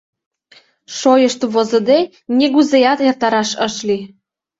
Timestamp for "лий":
3.87-4.03